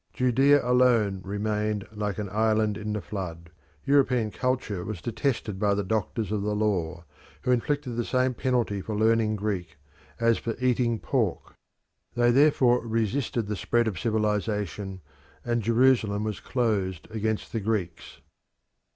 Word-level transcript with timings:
Judea 0.13 0.67
alone 0.67 1.21
remained 1.23 1.85
like 1.91 2.17
an 2.17 2.27
island 2.31 2.75
in 2.75 2.91
the 2.93 3.03
flood. 3.03 3.51
European 3.85 4.31
culture 4.31 4.83
was 4.83 4.99
detested 4.99 5.59
by 5.59 5.75
the 5.75 5.83
doctors 5.83 6.31
of 6.31 6.41
the 6.41 6.55
law, 6.55 7.05
who 7.43 7.51
inflicted 7.51 7.95
the 7.95 8.03
same 8.03 8.33
penalty 8.33 8.81
for 8.81 8.95
learning 8.95 9.35
Greek 9.35 9.77
as 10.19 10.39
for 10.39 10.55
eating 10.59 10.97
pork. 10.97 11.53
They 12.15 12.31
therefore 12.31 12.79
resisted 12.83 13.45
the 13.45 13.55
spread 13.55 13.87
of 13.87 13.99
civilisation, 13.99 15.01
and 15.45 15.61
Jerusalem 15.61 16.23
was 16.23 16.39
closed 16.39 17.07
against 17.11 17.51
the 17.53 17.59
Greeks. 17.59 18.21